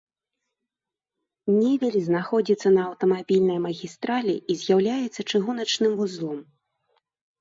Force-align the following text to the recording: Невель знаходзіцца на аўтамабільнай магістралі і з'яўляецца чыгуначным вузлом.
Невель 1.59 1.97
знаходзіцца 2.07 2.67
на 2.77 2.81
аўтамабільнай 2.89 3.59
магістралі 3.69 4.35
і 4.55 4.59
з'яўляецца 4.63 5.21
чыгуначным 5.31 5.91
вузлом. 6.01 6.39